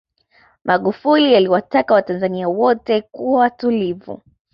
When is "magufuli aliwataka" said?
0.63-1.93